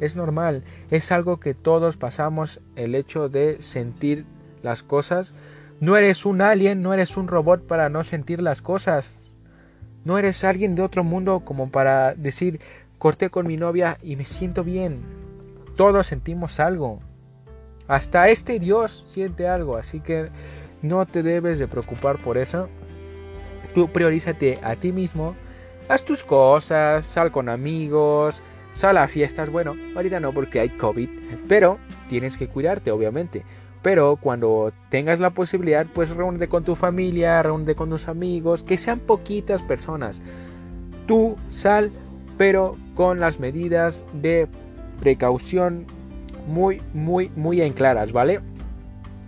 es 0.00 0.16
normal, 0.16 0.64
es 0.90 1.12
algo 1.12 1.38
que 1.38 1.54
todos 1.54 1.96
pasamos 1.96 2.60
el 2.74 2.96
hecho 2.96 3.28
de 3.28 3.62
sentir 3.62 4.26
las 4.64 4.82
cosas. 4.82 5.32
No 5.78 5.96
eres 5.96 6.26
un 6.26 6.42
alien, 6.42 6.82
no 6.82 6.92
eres 6.92 7.16
un 7.16 7.28
robot 7.28 7.68
para 7.68 7.88
no 7.88 8.02
sentir 8.02 8.42
las 8.42 8.62
cosas. 8.62 9.19
No 10.04 10.18
eres 10.18 10.44
alguien 10.44 10.74
de 10.74 10.82
otro 10.82 11.04
mundo 11.04 11.40
como 11.44 11.70
para 11.70 12.14
decir, 12.14 12.60
corté 12.98 13.30
con 13.30 13.46
mi 13.46 13.56
novia 13.56 13.98
y 14.02 14.16
me 14.16 14.24
siento 14.24 14.64
bien. 14.64 15.00
Todos 15.76 16.06
sentimos 16.06 16.60
algo. 16.60 17.00
Hasta 17.88 18.28
este 18.28 18.58
Dios 18.58 19.04
siente 19.08 19.48
algo, 19.48 19.76
así 19.76 20.00
que 20.00 20.30
no 20.82 21.04
te 21.06 21.22
debes 21.22 21.58
de 21.58 21.68
preocupar 21.68 22.18
por 22.18 22.38
eso. 22.38 22.68
Tú 23.74 23.90
priorízate 23.90 24.58
a 24.62 24.76
ti 24.76 24.92
mismo, 24.92 25.34
haz 25.88 26.04
tus 26.04 26.24
cosas, 26.24 27.04
sal 27.04 27.30
con 27.30 27.48
amigos, 27.48 28.42
sal 28.74 28.96
a 28.96 29.08
fiestas. 29.08 29.50
Bueno, 29.50 29.74
ahorita 29.96 30.20
no 30.20 30.32
porque 30.32 30.60
hay 30.60 30.70
COVID, 30.70 31.08
pero 31.48 31.78
tienes 32.08 32.36
que 32.36 32.48
cuidarte, 32.48 32.90
obviamente. 32.90 33.44
Pero 33.82 34.16
cuando 34.16 34.72
tengas 34.90 35.20
la 35.20 35.30
posibilidad, 35.30 35.86
pues 35.86 36.10
reúnete 36.10 36.48
con 36.48 36.64
tu 36.64 36.76
familia, 36.76 37.42
reúnete 37.42 37.74
con 37.74 37.88
tus 37.88 38.08
amigos, 38.08 38.62
que 38.62 38.76
sean 38.76 39.00
poquitas 39.00 39.62
personas. 39.62 40.20
Tú 41.06 41.36
sal, 41.50 41.90
pero 42.36 42.76
con 42.94 43.20
las 43.20 43.40
medidas 43.40 44.06
de 44.12 44.48
precaución 45.00 45.86
muy, 46.46 46.82
muy, 46.92 47.30
muy 47.36 47.62
en 47.62 47.72
claras, 47.72 48.12
¿vale? 48.12 48.40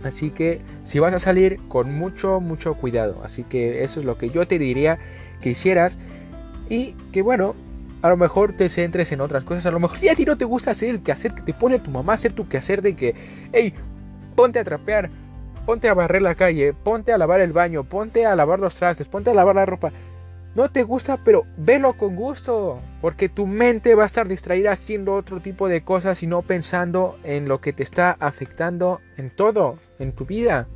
Así 0.03 0.29
que 0.29 0.61
si 0.83 0.99
vas 0.99 1.13
a 1.13 1.19
salir 1.19 1.59
con 1.67 1.93
mucho, 1.97 2.39
mucho 2.39 2.75
cuidado. 2.75 3.21
Así 3.23 3.43
que 3.43 3.83
eso 3.83 3.99
es 3.99 4.05
lo 4.05 4.17
que 4.17 4.29
yo 4.29 4.45
te 4.47 4.59
diría 4.59 4.99
que 5.41 5.51
hicieras. 5.51 5.97
Y 6.69 6.93
que 7.11 7.21
bueno, 7.21 7.55
a 8.01 8.09
lo 8.09 8.17
mejor 8.17 8.53
te 8.53 8.69
centres 8.69 9.11
en 9.11 9.21
otras 9.21 9.43
cosas. 9.43 9.65
A 9.65 9.71
lo 9.71 9.79
mejor 9.79 9.97
si 9.97 10.09
a 10.09 10.15
ti 10.15 10.25
no 10.25 10.37
te 10.37 10.45
gusta 10.45 10.71
hacer 10.71 10.89
el 10.89 11.01
quehacer 11.01 11.33
que 11.33 11.41
te 11.41 11.53
pone 11.53 11.79
tu 11.79 11.89
mamá, 11.89 12.13
hacer 12.13 12.33
tu 12.33 12.47
quehacer 12.47 12.81
de 12.81 12.95
que, 12.95 13.15
hey, 13.53 13.73
ponte 14.33 14.59
a 14.59 14.63
trapear, 14.63 15.09
ponte 15.65 15.89
a 15.89 15.93
barrer 15.93 16.21
la 16.21 16.35
calle, 16.35 16.73
ponte 16.73 17.13
a 17.13 17.17
lavar 17.17 17.41
el 17.41 17.53
baño, 17.53 17.83
ponte 17.83 18.25
a 18.25 18.35
lavar 18.35 18.59
los 18.59 18.75
trastes, 18.75 19.07
ponte 19.07 19.31
a 19.31 19.33
lavar 19.33 19.55
la 19.55 19.65
ropa 19.65 19.91
no 20.55 20.69
te 20.69 20.83
gusta, 20.83 21.17
pero 21.17 21.45
velo 21.57 21.93
con 21.93 22.15
gusto, 22.15 22.79
porque 23.01 23.27
tu 23.27 23.47
mente 23.47 23.95
va 23.95 24.03
a 24.03 24.05
estar 24.05 24.27
distraída 24.27 24.71
haciendo 24.71 25.15
otro 25.15 25.39
tipo 25.39 25.67
de 25.67 25.83
cosas 25.83 26.21
y 26.21 26.27
no 26.27 26.43
pensando 26.43 27.17
en 27.23 27.47
lo 27.47 27.59
que 27.59 27.73
te 27.73 27.81
está 27.81 28.11
afectando 28.19 29.01
en 29.17 29.31
todo, 29.31 29.79
en 29.97 30.11
tu 30.11 30.25
vida. 30.25 30.67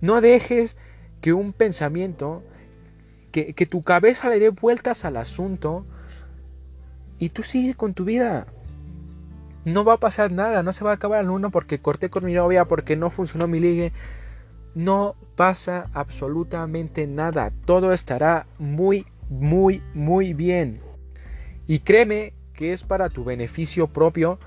No 0.00 0.22
dejes 0.22 0.78
que 1.20 1.34
un 1.34 1.52
pensamiento, 1.52 2.42
que, 3.32 3.52
que 3.52 3.66
tu 3.66 3.82
cabeza 3.82 4.30
le 4.30 4.38
dé 4.38 4.48
vueltas 4.48 5.04
al 5.04 5.18
asunto 5.18 5.84
y 7.18 7.28
tú 7.28 7.42
sigues 7.42 7.76
con 7.76 7.92
tu 7.92 8.04
vida. 8.04 8.46
No 9.64 9.84
va 9.84 9.94
a 9.94 10.00
pasar 10.00 10.32
nada, 10.32 10.62
no 10.62 10.72
se 10.72 10.84
va 10.84 10.90
a 10.90 10.94
acabar 10.94 11.22
el 11.22 11.30
uno 11.30 11.50
porque 11.50 11.78
corté 11.78 12.10
con 12.10 12.24
mi 12.24 12.34
novia, 12.34 12.64
porque 12.64 12.96
no 12.96 13.10
funcionó 13.10 13.46
mi 13.46 13.60
ligue. 13.60 13.92
No 14.74 15.14
pasa 15.36 15.88
absolutamente 15.92 17.06
nada. 17.06 17.52
Todo 17.64 17.92
estará 17.92 18.46
muy, 18.58 19.06
muy, 19.28 19.82
muy 19.94 20.34
bien. 20.34 20.80
Y 21.66 21.80
créeme 21.80 22.34
que 22.54 22.72
es 22.72 22.82
para 22.82 23.08
tu 23.08 23.24
beneficio 23.24 23.86
propio, 23.86 24.38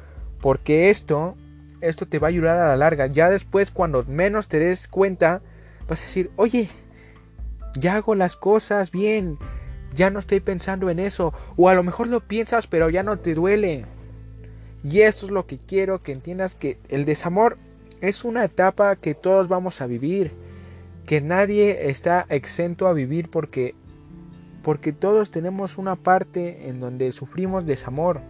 porque 0.41 0.89
esto, 0.89 1.35
esto 1.81 2.07
te 2.07 2.19
va 2.19 2.27
a 2.27 2.29
ayudar 2.29 2.59
a 2.59 2.67
la 2.67 2.77
larga. 2.77 3.07
Ya 3.07 3.29
después, 3.29 3.71
cuando 3.71 4.03
menos 4.03 4.47
te 4.47 4.59
des 4.59 4.87
cuenta, 4.87 5.41
vas 5.87 6.01
a 6.01 6.05
decir, 6.05 6.31
oye, 6.35 6.69
ya 7.73 7.95
hago 7.95 8.15
las 8.15 8.35
cosas 8.35 8.91
bien, 8.91 9.37
ya 9.93 10.09
no 10.09 10.19
estoy 10.19 10.39
pensando 10.39 10.89
en 10.89 10.99
eso, 10.99 11.33
o 11.55 11.69
a 11.69 11.73
lo 11.73 11.83
mejor 11.83 12.07
lo 12.07 12.19
piensas, 12.19 12.67
pero 12.67 12.89
ya 12.89 13.03
no 13.03 13.17
te 13.17 13.33
duele. 13.33 13.85
Y 14.87 15.01
esto 15.01 15.25
es 15.25 15.31
lo 15.31 15.47
que 15.47 15.57
quiero 15.57 16.03
que 16.03 16.11
entiendas 16.11 16.53
que 16.53 16.77
el 16.89 17.05
desamor 17.05 17.57
es 18.01 18.23
una 18.23 18.45
etapa 18.45 18.95
que 18.95 19.15
todos 19.15 19.47
vamos 19.47 19.81
a 19.81 19.87
vivir, 19.87 20.31
que 21.07 21.21
nadie 21.21 21.89
está 21.89 22.27
exento 22.29 22.87
a 22.87 22.93
vivir 22.93 23.29
porque 23.31 23.73
porque 24.61 24.93
todos 24.93 25.31
tenemos 25.31 25.77
una 25.77 25.95
parte 25.95 26.69
en 26.69 26.79
donde 26.79 27.11
sufrimos 27.11 27.65
desamor. 27.65 28.21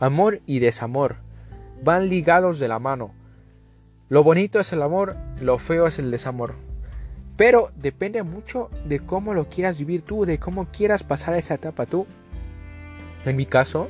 Amor 0.00 0.40
y 0.46 0.60
desamor 0.60 1.16
van 1.82 2.08
ligados 2.08 2.58
de 2.58 2.68
la 2.68 2.78
mano. 2.78 3.14
Lo 4.08 4.22
bonito 4.22 4.60
es 4.60 4.72
el 4.72 4.82
amor, 4.82 5.16
lo 5.40 5.58
feo 5.58 5.86
es 5.86 5.98
el 5.98 6.10
desamor. 6.10 6.54
Pero 7.36 7.70
depende 7.76 8.22
mucho 8.22 8.70
de 8.86 9.00
cómo 9.00 9.34
lo 9.34 9.48
quieras 9.48 9.78
vivir 9.78 10.02
tú, 10.02 10.24
de 10.24 10.38
cómo 10.38 10.68
quieras 10.70 11.04
pasar 11.04 11.34
esa 11.34 11.54
etapa 11.54 11.86
tú. 11.86 12.06
En 13.24 13.36
mi 13.36 13.46
caso, 13.46 13.88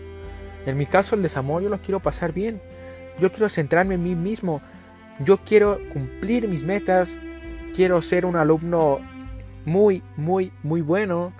en 0.68 0.76
mi 0.76 0.86
caso 0.86 1.16
el 1.16 1.22
desamor 1.22 1.62
yo 1.62 1.68
lo 1.68 1.80
quiero 1.80 2.00
pasar 2.00 2.32
bien. 2.32 2.60
Yo 3.20 3.30
quiero 3.30 3.48
centrarme 3.48 3.94
en 3.94 4.02
mí 4.02 4.14
mismo. 4.14 4.60
Yo 5.24 5.38
quiero 5.38 5.78
cumplir 5.92 6.48
mis 6.48 6.64
metas. 6.64 7.20
Quiero 7.74 8.02
ser 8.02 8.26
un 8.26 8.36
alumno 8.36 8.98
muy, 9.64 10.02
muy, 10.16 10.52
muy 10.62 10.80
bueno. 10.80 11.32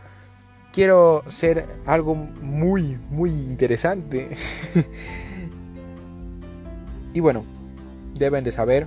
Quiero 0.73 1.25
ser 1.29 1.67
algo 1.87 2.15
muy, 2.15 2.99
muy 3.11 3.31
interesante. 3.31 4.31
y 7.15 7.21
bueno, 7.21 7.45
deben 8.19 8.45
de 8.45 8.53
saber 8.53 8.87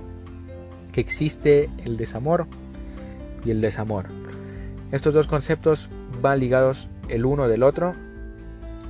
que 0.92 1.00
existe 1.00 1.70
el 1.84 1.96
desamor 1.96 2.46
y 3.44 3.50
el 3.50 3.60
desamor. 3.60 4.06
Estos 4.92 5.14
dos 5.14 5.26
conceptos 5.26 5.88
van 6.20 6.38
ligados 6.38 6.88
el 7.08 7.24
uno 7.24 7.48
del 7.48 7.62
otro 7.62 7.94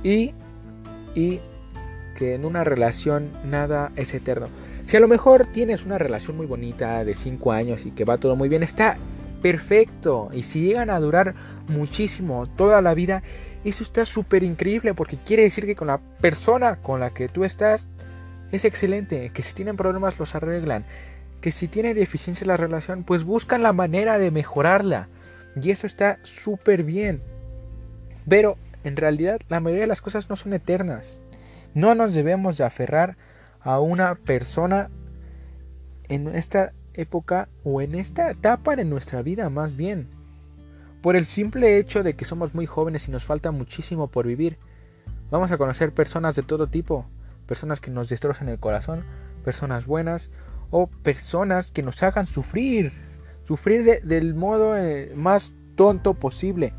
y, 0.03 0.33
y 1.15 1.39
que 2.17 2.35
en 2.35 2.45
una 2.45 2.63
relación 2.63 3.31
nada 3.43 3.91
es 3.95 4.13
eterno. 4.13 4.47
Si 4.85 4.97
a 4.97 4.99
lo 4.99 5.07
mejor 5.07 5.45
tienes 5.45 5.85
una 5.85 5.97
relación 5.97 6.37
muy 6.37 6.45
bonita 6.45 7.03
de 7.03 7.13
5 7.13 7.51
años 7.51 7.85
y 7.85 7.91
que 7.91 8.05
va 8.05 8.17
todo 8.17 8.35
muy 8.35 8.49
bien, 8.49 8.63
está 8.63 8.97
perfecto. 9.41 10.29
Y 10.33 10.43
si 10.43 10.61
llegan 10.61 10.89
a 10.89 10.99
durar 10.99 11.35
muchísimo, 11.67 12.47
toda 12.47 12.81
la 12.81 12.93
vida, 12.93 13.23
eso 13.63 13.83
está 13.83 14.05
súper 14.05 14.43
increíble 14.43 14.93
porque 14.93 15.17
quiere 15.17 15.43
decir 15.43 15.65
que 15.65 15.75
con 15.75 15.87
la 15.87 15.99
persona 15.99 16.77
con 16.77 16.99
la 16.99 17.11
que 17.11 17.29
tú 17.29 17.43
estás 17.43 17.89
es 18.51 18.65
excelente, 18.65 19.31
que 19.33 19.41
si 19.41 19.53
tienen 19.53 19.77
problemas 19.77 20.19
los 20.19 20.35
arreglan, 20.35 20.85
que 21.41 21.51
si 21.51 21.67
tiene 21.67 21.93
deficiencia 21.93 22.47
la 22.47 22.57
relación, 22.57 23.03
pues 23.03 23.23
buscan 23.23 23.63
la 23.63 23.73
manera 23.73 24.17
de 24.17 24.31
mejorarla. 24.31 25.09
Y 25.61 25.71
eso 25.71 25.87
está 25.87 26.17
súper 26.23 26.83
bien. 26.83 27.21
Pero 28.27 28.57
en 28.83 28.95
realidad 28.95 29.39
la 29.49 29.59
mayoría 29.59 29.83
de 29.83 29.87
las 29.87 30.01
cosas 30.01 30.29
no 30.29 30.35
son 30.35 30.53
eternas. 30.53 31.21
No 31.73 31.95
nos 31.95 32.13
debemos 32.13 32.57
de 32.57 32.65
aferrar 32.65 33.17
a 33.61 33.79
una 33.79 34.15
persona 34.15 34.89
en 36.09 36.27
esta 36.27 36.73
época 36.93 37.49
o 37.63 37.81
en 37.81 37.95
esta 37.95 38.29
etapa 38.29 38.75
de 38.75 38.85
nuestra 38.85 39.21
vida 39.21 39.49
más 39.49 39.75
bien. 39.75 40.09
Por 41.01 41.15
el 41.15 41.25
simple 41.25 41.77
hecho 41.77 42.03
de 42.03 42.15
que 42.15 42.25
somos 42.25 42.53
muy 42.53 42.65
jóvenes 42.65 43.07
y 43.07 43.11
nos 43.11 43.25
falta 43.25 43.51
muchísimo 43.51 44.07
por 44.07 44.27
vivir, 44.27 44.57
vamos 45.31 45.51
a 45.51 45.57
conocer 45.57 45.93
personas 45.93 46.35
de 46.35 46.43
todo 46.43 46.67
tipo, 46.67 47.05
personas 47.45 47.81
que 47.81 47.91
nos 47.91 48.09
destrozan 48.09 48.47
el 48.49 48.59
corazón, 48.59 49.03
personas 49.43 49.85
buenas 49.85 50.31
o 50.71 50.87
personas 50.87 51.71
que 51.71 51.83
nos 51.83 52.01
hagan 52.03 52.25
sufrir, 52.25 52.93
sufrir 53.43 54.01
del 54.03 54.33
modo 54.33 54.77
eh, 54.77 55.11
más 55.15 55.53
tonto 55.75 56.13
posible. 56.13 56.73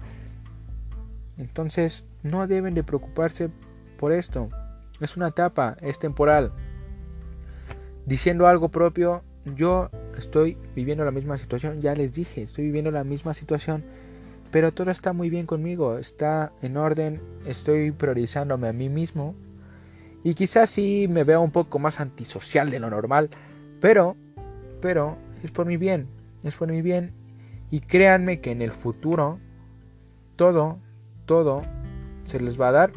Entonces 1.38 2.04
no 2.22 2.46
deben 2.46 2.74
de 2.74 2.84
preocuparse 2.84 3.50
por 3.98 4.12
esto. 4.12 4.48
Es 5.00 5.16
una 5.16 5.28
etapa, 5.28 5.76
es 5.80 5.98
temporal. 5.98 6.52
Diciendo 8.06 8.46
algo 8.46 8.70
propio, 8.70 9.22
yo 9.44 9.90
estoy 10.16 10.56
viviendo 10.74 11.04
la 11.04 11.10
misma 11.10 11.36
situación, 11.38 11.80
ya 11.80 11.94
les 11.94 12.12
dije, 12.12 12.42
estoy 12.42 12.64
viviendo 12.64 12.90
la 12.90 13.04
misma 13.04 13.34
situación, 13.34 13.84
pero 14.50 14.72
todo 14.72 14.90
está 14.90 15.12
muy 15.12 15.30
bien 15.30 15.46
conmigo, 15.46 15.98
está 15.98 16.52
en 16.62 16.76
orden, 16.76 17.20
estoy 17.46 17.90
priorizándome 17.90 18.68
a 18.68 18.72
mí 18.72 18.88
mismo 18.88 19.34
y 20.22 20.34
quizás 20.34 20.70
sí 20.70 21.06
me 21.10 21.24
veo 21.24 21.40
un 21.40 21.50
poco 21.50 21.78
más 21.78 22.00
antisocial 22.00 22.70
de 22.70 22.78
lo 22.78 22.88
normal, 22.88 23.30
pero, 23.80 24.16
pero 24.80 25.16
es 25.42 25.50
por 25.50 25.66
mi 25.66 25.76
bien, 25.76 26.06
es 26.42 26.54
por 26.56 26.68
mi 26.68 26.82
bien 26.82 27.12
y 27.70 27.80
créanme 27.80 28.40
que 28.40 28.50
en 28.52 28.62
el 28.62 28.70
futuro 28.70 29.38
todo, 30.36 30.78
todo 31.26 31.62
se 32.24 32.40
les 32.40 32.60
va 32.60 32.68
a 32.68 32.72
dar 32.72 32.92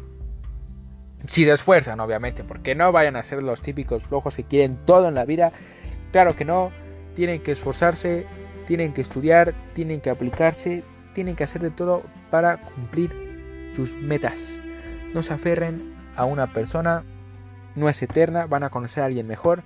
si 1.26 1.44
se 1.44 1.52
esfuerzan, 1.52 2.00
obviamente, 2.00 2.44
porque 2.44 2.74
no 2.74 2.92
vayan 2.92 3.16
a 3.16 3.22
ser 3.22 3.42
los 3.42 3.60
típicos 3.60 4.04
flojos 4.04 4.36
que 4.36 4.44
quieren 4.44 4.78
todo 4.84 5.08
en 5.08 5.14
la 5.14 5.24
vida. 5.24 5.52
Claro 6.12 6.36
que 6.36 6.44
no, 6.44 6.70
tienen 7.14 7.42
que 7.42 7.52
esforzarse, 7.52 8.26
tienen 8.66 8.92
que 8.92 9.00
estudiar, 9.00 9.54
tienen 9.72 10.00
que 10.00 10.10
aplicarse, 10.10 10.84
tienen 11.14 11.34
que 11.34 11.44
hacer 11.44 11.62
de 11.62 11.70
todo 11.70 12.02
para 12.30 12.58
cumplir 12.58 13.72
sus 13.74 13.94
metas. 13.94 14.60
No 15.12 15.22
se 15.22 15.34
aferren 15.34 15.94
a 16.16 16.24
una 16.24 16.52
persona, 16.52 17.02
no 17.74 17.88
es 17.88 18.00
eterna, 18.02 18.46
van 18.46 18.62
a 18.62 18.70
conocer 18.70 19.02
a 19.02 19.06
alguien 19.06 19.26
mejor. 19.26 19.64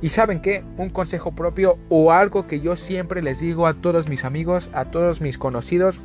Y 0.00 0.10
saben 0.10 0.40
que 0.40 0.64
un 0.76 0.90
consejo 0.90 1.32
propio 1.32 1.78
o 1.88 2.12
algo 2.12 2.46
que 2.46 2.60
yo 2.60 2.76
siempre 2.76 3.22
les 3.22 3.40
digo 3.40 3.66
a 3.66 3.74
todos 3.74 4.08
mis 4.08 4.24
amigos, 4.24 4.70
a 4.72 4.86
todos 4.86 5.20
mis 5.20 5.38
conocidos, 5.38 6.00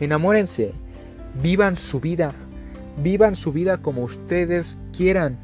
enamórense, 0.00 0.72
vivan 1.42 1.76
su 1.76 2.00
vida, 2.00 2.32
vivan 3.02 3.36
su 3.36 3.52
vida 3.52 3.78
como 3.78 4.02
ustedes 4.02 4.78
quieran. 4.96 5.38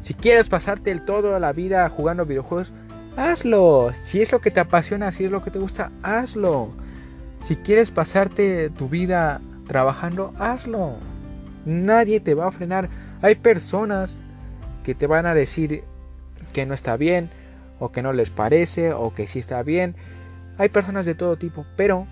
Si 0.00 0.14
quieres 0.14 0.48
pasarte 0.48 0.90
el 0.90 1.04
todo 1.04 1.38
la 1.38 1.52
vida 1.52 1.88
jugando 1.88 2.26
videojuegos, 2.26 2.72
hazlo. 3.16 3.90
Si 3.92 4.20
es 4.22 4.30
lo 4.32 4.40
que 4.40 4.50
te 4.50 4.60
apasiona, 4.60 5.12
si 5.12 5.24
es 5.24 5.30
lo 5.30 5.42
que 5.42 5.50
te 5.50 5.58
gusta, 5.58 5.90
hazlo. 6.02 6.70
Si 7.42 7.56
quieres 7.56 7.90
pasarte 7.90 8.70
tu 8.70 8.88
vida 8.88 9.40
trabajando, 9.66 10.32
hazlo. 10.38 10.96
Nadie 11.64 12.20
te 12.20 12.34
va 12.34 12.48
a 12.48 12.52
frenar. 12.52 12.88
Hay 13.22 13.34
personas 13.34 14.20
que 14.84 14.94
te 14.94 15.06
van 15.06 15.26
a 15.26 15.34
decir 15.34 15.82
que 16.52 16.66
no 16.66 16.74
está 16.74 16.96
bien, 16.96 17.30
o 17.78 17.90
que 17.90 18.02
no 18.02 18.12
les 18.12 18.30
parece, 18.30 18.92
o 18.92 19.12
que 19.12 19.26
sí 19.26 19.40
está 19.40 19.62
bien. 19.62 19.96
Hay 20.58 20.68
personas 20.68 21.06
de 21.06 21.14
todo 21.14 21.36
tipo, 21.36 21.66
pero 21.76 22.06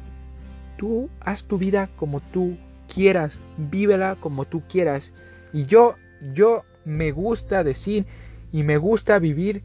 tú 0.77 1.11
haz 1.21 1.45
tu 1.45 1.59
vida 1.59 1.89
como 1.97 2.21
tú 2.21 2.57
quieras, 2.93 3.41
vívela 3.57 4.17
como 4.21 4.45
tú 4.45 4.63
quieras. 4.69 5.13
Y 5.53 5.67
yo, 5.67 5.95
yo 6.33 6.63
me 6.85 7.13
gusta 7.13 7.65
decir 7.65 8.07
y 8.53 8.63
me 8.63 8.77
gusta 8.77 9.19
vivir 9.19 9.63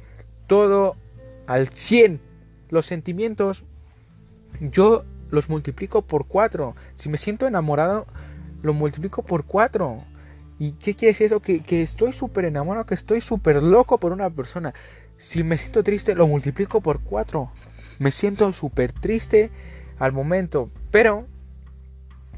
todo 0.47 0.95
al 1.47 1.69
100. 1.69 2.19
Los 2.69 2.85
sentimientos 2.85 3.63
yo 4.59 5.05
los 5.31 5.49
multiplico 5.49 6.01
por 6.01 6.27
4. 6.27 6.75
Si 6.93 7.09
me 7.09 7.17
siento 7.17 7.47
enamorado, 7.47 8.07
lo 8.61 8.73
multiplico 8.73 9.23
por 9.23 9.45
4. 9.45 10.03
¿Y 10.57 10.73
qué 10.73 10.93
quiere 10.93 11.11
decir 11.11 11.27
eso? 11.27 11.39
Que, 11.39 11.61
que 11.61 11.81
estoy 11.81 12.11
súper 12.11 12.45
enamorado, 12.45 12.85
que 12.85 12.95
estoy 12.95 13.21
súper 13.21 13.63
loco 13.63 13.97
por 13.97 14.11
una 14.11 14.29
persona. 14.29 14.73
Si 15.17 15.43
me 15.43 15.57
siento 15.57 15.83
triste, 15.83 16.15
lo 16.15 16.27
multiplico 16.27 16.81
por 16.81 17.01
4. 17.01 17.51
Me 17.99 18.11
siento 18.11 18.51
súper 18.53 18.91
triste 18.91 19.51
al 19.99 20.11
momento. 20.11 20.69
Pero 20.91 21.27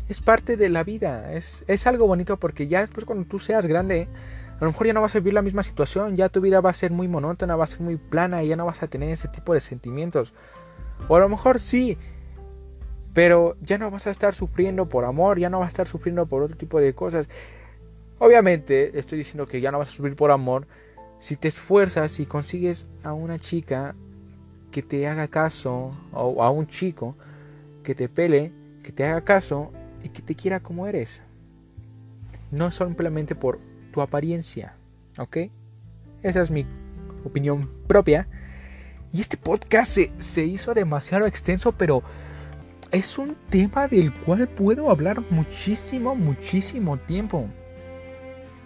es 0.08 0.22
parte 0.22 0.58
de 0.58 0.70
la 0.70 0.84
vida. 0.84 1.34
Es, 1.34 1.64
es 1.68 1.88
algo 1.88 2.08
bonito 2.08 2.38
porque 2.38 2.68
ya 2.68 2.82
después 2.82 3.06
cuando 3.06 3.26
tú 3.26 3.40
seas 3.40 3.66
grande 3.66 4.08
a 4.62 4.66
lo 4.66 4.72
mejor 4.72 4.86
ya 4.86 4.94
no 4.94 5.02
vas 5.02 5.16
a 5.16 5.20
vivir 5.20 5.34
la 5.34 5.42
misma 5.42 5.64
situación, 5.64 6.16
ya 6.16 6.30
tu 6.30 6.40
vida 6.40 6.62
va 6.62 6.70
a 6.70 6.74
ser 6.74 6.92
muy 6.92 7.08
monótona, 7.08 7.56
va 7.56 7.64
a 7.64 7.68
ser 7.68 7.82
muy 7.82 7.96
plana 7.96 8.44
y 8.44 8.50
ya 8.50 8.56
no 8.56 8.68
vas 8.68 8.84
a 8.84 8.88
tener 8.88 9.10
ese 9.10 9.28
tipo 9.28 9.56
de 9.56 9.60
sentimientos. 9.60 10.36
O 11.08 11.16
a 11.16 11.20
lo 11.20 11.28
mejor 11.30 11.60
sí, 11.60 11.98
pero 13.12 13.58
ya 13.62 13.80
no 13.80 13.90
vas 13.90 14.06
a 14.06 14.12
estar 14.12 14.36
sufriendo 14.36 14.88
por 14.88 15.04
amor, 15.04 15.40
ya 15.40 15.50
no 15.50 15.58
vas 15.58 15.70
a 15.70 15.70
estar 15.70 15.88
sufriendo 15.88 16.28
por 16.28 16.44
otro 16.44 16.56
tipo 16.56 16.80
de 16.80 16.94
cosas. 16.94 17.28
Obviamente 18.20 19.00
estoy 19.00 19.18
diciendo 19.18 19.48
que 19.48 19.62
ya 19.62 19.72
no 19.72 19.80
vas 19.80 19.90
a 19.90 19.92
sufrir 19.94 20.16
por 20.16 20.30
amor 20.30 20.68
si 21.18 21.38
te 21.38 21.48
esfuerzas 21.48 22.20
y 22.20 22.28
consigues 22.28 22.86
a 23.02 23.14
una 23.14 23.40
chica 23.40 23.96
que 24.70 24.84
te 24.84 25.08
haga 25.08 25.28
caso 25.28 25.98
o 26.14 26.44
a 26.44 26.52
un 26.52 26.68
chico 26.68 27.16
que 27.84 27.96
te 27.96 28.10
pele, 28.10 28.52
que 28.84 28.92
te 28.92 29.06
haga 29.06 29.22
caso 29.24 29.72
y 30.04 30.10
que 30.10 30.22
te 30.22 30.36
quiera 30.36 30.60
como 30.60 30.88
eres. 30.88 31.24
No 32.52 32.72
simplemente 32.72 33.36
por 33.36 33.60
tu 33.92 34.02
apariencia. 34.02 34.76
¿Ok? 35.18 35.38
Esa 36.24 36.42
es 36.42 36.52
mi 36.52 36.66
opinión 37.26 37.70
propia. 37.88 38.28
Y 39.14 39.22
este 39.22 39.38
podcast 39.38 39.92
se, 39.92 40.12
se 40.20 40.44
hizo 40.44 40.74
demasiado 40.74 41.26
extenso, 41.26 41.74
pero 41.74 42.04
es 42.92 43.18
un 43.18 43.36
tema 43.50 43.88
del 43.88 44.14
cual 44.14 44.48
puedo 44.48 44.90
hablar 44.90 45.22
muchísimo, 45.30 46.16
muchísimo 46.16 46.98
tiempo. 46.98 47.48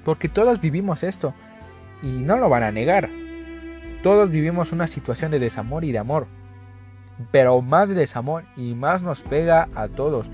Porque 0.04 0.30
todos 0.30 0.62
vivimos 0.62 1.04
esto. 1.04 1.34
Y 2.04 2.08
no 2.08 2.38
lo 2.38 2.50
van 2.50 2.64
a 2.64 2.72
negar. 2.72 3.10
Todos 4.04 4.30
vivimos 4.30 4.72
una 4.72 4.88
situación 4.88 5.32
de 5.32 5.40
desamor 5.40 5.84
y 5.84 5.92
de 5.92 5.98
amor. 5.98 6.28
Pero 7.32 7.62
más 7.62 7.90
de 7.90 7.96
desamor 7.96 8.44
y 8.56 8.74
más 8.74 9.02
nos 9.02 9.22
pega 9.24 9.70
a 9.76 9.88
todos. 9.88 10.30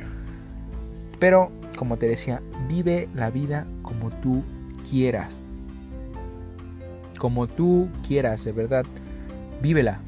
Pero, 1.20 1.52
como 1.76 1.98
te 1.98 2.08
decía, 2.08 2.42
vive 2.68 3.08
la 3.14 3.30
vida 3.30 3.68
como 3.84 4.10
tú 4.10 4.44
quieras. 4.90 5.42
Como 7.20 7.48
tú 7.48 7.90
quieras, 8.08 8.44
de 8.44 8.52
verdad. 8.52 8.86
Vívela. 9.62 10.00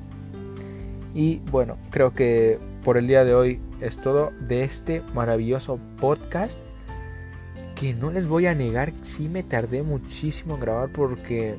Y 1.13 1.41
bueno, 1.51 1.77
creo 1.91 2.13
que 2.13 2.59
por 2.83 2.97
el 2.97 3.07
día 3.07 3.23
de 3.23 3.35
hoy 3.35 3.59
es 3.79 3.97
todo 3.97 4.31
de 4.39 4.63
este 4.63 5.03
maravilloso 5.13 5.79
podcast. 5.99 6.59
Que 7.75 7.93
no 7.93 8.11
les 8.11 8.27
voy 8.27 8.47
a 8.47 8.55
negar, 8.55 8.93
sí 9.01 9.29
me 9.29 9.43
tardé 9.43 9.83
muchísimo 9.83 10.55
en 10.55 10.61
grabar 10.61 10.89
porque 10.95 11.57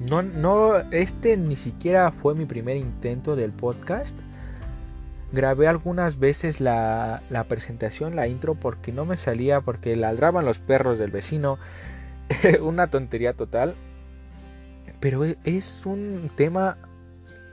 no, 0.00 0.22
no, 0.22 0.76
este 0.90 1.36
ni 1.36 1.56
siquiera 1.56 2.10
fue 2.10 2.34
mi 2.34 2.46
primer 2.46 2.76
intento 2.76 3.36
del 3.36 3.52
podcast. 3.52 4.18
Grabé 5.32 5.66
algunas 5.66 6.18
veces 6.18 6.60
la, 6.60 7.22
presentación, 7.48 8.16
la 8.16 8.28
intro, 8.28 8.54
porque 8.54 8.92
no 8.92 9.04
me 9.04 9.16
salía, 9.16 9.60
porque 9.60 9.96
ladraban 9.96 10.44
los 10.44 10.58
perros 10.58 10.98
del 10.98 11.10
vecino. 11.10 11.58
Una 12.60 12.88
tontería 12.88 13.34
total. 13.34 13.74
Pero 15.00 15.24
e, 15.24 15.38
es 15.44 15.84
un 15.86 16.30
tema 16.34 16.76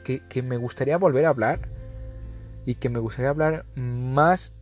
que, 0.03 0.21
que 0.27 0.41
me 0.43 0.57
gustaría 0.57 0.97
volver 0.97 1.25
a 1.25 1.29
hablar. 1.29 1.69
Y 2.65 2.75
que 2.75 2.89
me 2.89 2.99
gustaría 2.99 3.29
hablar 3.29 3.65
más 3.75 4.53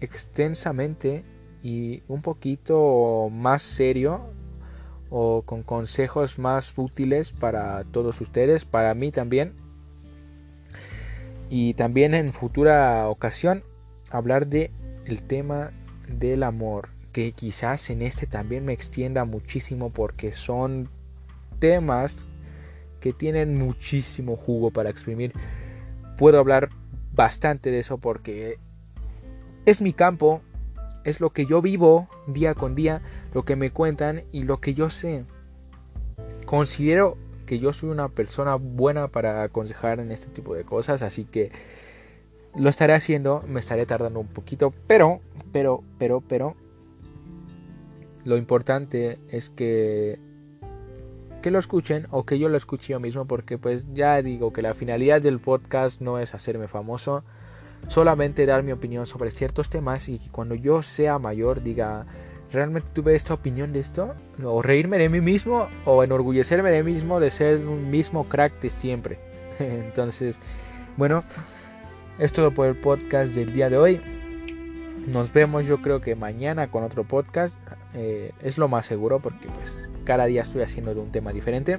extensamente 0.00 1.24
y 1.62 2.02
un 2.06 2.20
poquito 2.20 3.28
más 3.30 3.62
serio 3.62 4.30
o 5.10 5.42
con 5.42 5.62
consejos 5.62 6.38
más 6.38 6.76
útiles 6.76 7.30
para 7.30 7.84
todos 7.84 8.20
ustedes, 8.20 8.64
para 8.64 8.94
mí 8.94 9.12
también. 9.12 9.54
Y 11.48 11.74
también 11.74 12.14
en 12.14 12.32
futura 12.32 13.08
ocasión 13.08 13.62
hablar 14.10 14.46
de 14.46 14.70
el 15.04 15.22
tema 15.22 15.70
del 16.08 16.42
amor 16.42 16.88
que 17.12 17.32
quizás 17.32 17.88
en 17.88 18.02
este 18.02 18.26
también 18.26 18.64
me 18.66 18.74
extienda 18.74 19.24
muchísimo 19.24 19.90
porque 19.90 20.32
son 20.32 20.90
temas 21.58 22.26
que 23.00 23.12
tienen 23.12 23.56
muchísimo 23.56 24.36
jugo 24.36 24.70
para 24.70 24.90
exprimir. 24.90 25.32
Puedo 26.18 26.38
hablar 26.38 26.68
bastante 27.14 27.70
de 27.70 27.78
eso 27.78 27.96
porque 27.96 28.58
es 29.64 29.80
mi 29.80 29.92
campo 29.92 30.42
es 31.06 31.20
lo 31.20 31.30
que 31.30 31.46
yo 31.46 31.62
vivo 31.62 32.08
día 32.26 32.54
con 32.54 32.74
día 32.74 33.00
lo 33.32 33.44
que 33.44 33.54
me 33.54 33.70
cuentan 33.70 34.24
y 34.32 34.42
lo 34.42 34.58
que 34.58 34.74
yo 34.74 34.90
sé. 34.90 35.24
Considero 36.44 37.16
que 37.46 37.60
yo 37.60 37.72
soy 37.72 37.90
una 37.90 38.08
persona 38.08 38.56
buena 38.56 39.06
para 39.08 39.44
aconsejar 39.44 40.00
en 40.00 40.10
este 40.10 40.26
tipo 40.28 40.54
de 40.54 40.64
cosas, 40.64 41.02
así 41.02 41.24
que 41.24 41.52
lo 42.56 42.68
estaré 42.68 42.92
haciendo, 42.94 43.44
me 43.46 43.60
estaré 43.60 43.86
tardando 43.86 44.18
un 44.18 44.26
poquito, 44.26 44.74
pero, 44.88 45.20
pero, 45.52 45.84
pero, 45.96 46.20
pero, 46.20 46.56
lo 48.24 48.36
importante 48.36 49.18
es 49.30 49.48
que 49.48 50.18
que 51.40 51.52
lo 51.52 51.60
escuchen 51.60 52.06
o 52.10 52.24
que 52.24 52.40
yo 52.40 52.48
lo 52.48 52.56
escuche 52.56 52.92
yo 52.92 52.98
mismo 52.98 53.26
porque 53.26 53.56
pues 53.56 53.86
ya 53.94 54.20
digo 54.20 54.52
que 54.52 54.62
la 54.62 54.74
finalidad 54.74 55.22
del 55.22 55.38
podcast 55.38 56.00
no 56.00 56.18
es 56.18 56.34
hacerme 56.34 56.66
famoso 56.66 57.22
solamente 57.88 58.46
dar 58.46 58.62
mi 58.62 58.72
opinión 58.72 59.06
sobre 59.06 59.30
ciertos 59.30 59.68
temas 59.68 60.08
y 60.08 60.18
que 60.18 60.30
cuando 60.30 60.54
yo 60.54 60.82
sea 60.82 61.18
mayor 61.18 61.62
diga 61.62 62.06
realmente 62.52 62.88
tuve 62.92 63.14
esta 63.14 63.34
opinión 63.34 63.72
de 63.72 63.80
esto, 63.80 64.14
o 64.42 64.62
reírme 64.62 64.98
de 64.98 65.08
mí 65.08 65.20
mismo, 65.20 65.68
o 65.84 66.02
enorgullecerme 66.04 66.70
de 66.70 66.82
mí 66.82 66.92
mismo 66.92 67.20
de 67.20 67.30
ser 67.30 67.66
un 67.66 67.90
mismo 67.90 68.28
crack 68.28 68.60
de 68.60 68.70
siempre. 68.70 69.18
Entonces, 69.58 70.38
bueno, 70.96 71.24
es 72.18 72.32
todo 72.32 72.52
por 72.52 72.66
el 72.66 72.76
podcast 72.76 73.34
del 73.34 73.52
día 73.52 73.68
de 73.68 73.76
hoy. 73.76 74.00
Nos 75.06 75.32
vemos 75.32 75.66
yo 75.66 75.82
creo 75.82 76.00
que 76.00 76.16
mañana 76.16 76.68
con 76.68 76.82
otro 76.82 77.04
podcast. 77.04 77.56
Eh, 77.94 78.32
es 78.42 78.58
lo 78.58 78.68
más 78.68 78.86
seguro 78.86 79.20
porque 79.20 79.48
pues 79.48 79.90
cada 80.04 80.26
día 80.26 80.42
estoy 80.42 80.62
haciendo 80.62 80.94
de 80.94 81.00
un 81.00 81.12
tema 81.12 81.32
diferente. 81.32 81.78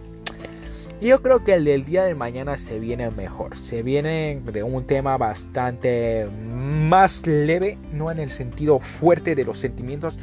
Yo 0.99 1.21
creo 1.21 1.43
que 1.43 1.53
el 1.53 1.63
del 1.63 1.85
día 1.85 2.03
de 2.03 2.15
mañana 2.15 2.57
se 2.57 2.79
viene 2.79 3.11
mejor. 3.11 3.57
Se 3.57 3.83
viene 3.83 4.41
de 4.51 4.63
un 4.63 4.85
tema 4.85 5.15
bastante 5.17 6.27
más 6.27 7.27
leve, 7.27 7.77
no 7.93 8.11
en 8.11 8.17
el 8.17 8.31
sentido 8.31 8.79
fuerte 8.79 9.35
de 9.35 9.43
los 9.43 9.59
sentimientos, 9.59 10.17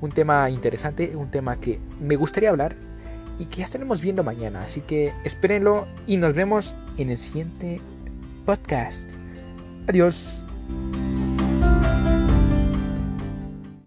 un 0.00 0.12
tema 0.12 0.48
interesante, 0.48 1.16
un 1.16 1.30
tema 1.30 1.58
que 1.58 1.80
me 2.00 2.14
gustaría 2.14 2.50
hablar 2.50 2.76
y 3.40 3.46
que 3.46 3.58
ya 3.58 3.64
estaremos 3.64 4.00
viendo 4.00 4.22
mañana. 4.22 4.62
Así 4.62 4.82
que 4.82 5.12
espérenlo 5.24 5.88
y 6.06 6.16
nos 6.16 6.34
vemos 6.34 6.76
en 6.96 7.10
el 7.10 7.18
siguiente 7.18 7.80
podcast. 8.46 9.10
Adiós. 9.88 10.36